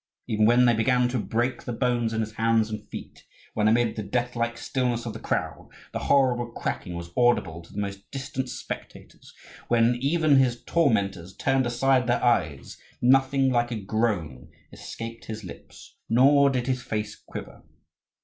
Even 0.25 0.47
when 0.47 0.65
they 0.65 0.73
began 0.73 1.07
to 1.09 1.19
break 1.19 1.61
the 1.61 1.71
bones 1.71 2.11
in 2.11 2.21
his 2.21 2.31
hands 2.33 2.71
and 2.71 2.89
feet, 2.89 3.23
when, 3.53 3.67
amid 3.67 3.95
the 3.95 4.01
death 4.01 4.35
like 4.35 4.57
stillness 4.57 5.05
of 5.05 5.13
the 5.13 5.19
crowd, 5.19 5.69
the 5.93 5.99
horrible 6.09 6.51
cracking 6.53 6.95
was 6.95 7.11
audible 7.15 7.61
to 7.61 7.71
the 7.71 7.79
most 7.79 8.09
distant 8.09 8.49
spectators; 8.49 9.31
when 9.67 9.93
even 10.01 10.37
his 10.37 10.63
tormentors 10.63 11.35
turned 11.35 11.67
aside 11.67 12.07
their 12.07 12.23
eyes, 12.23 12.77
nothing 12.99 13.51
like 13.51 13.69
a 13.69 13.79
groan 13.79 14.49
escaped 14.73 15.25
his 15.25 15.43
lips, 15.43 15.95
nor 16.09 16.49
did 16.49 16.65
his 16.65 16.81
face 16.81 17.15
quiver. 17.15 17.61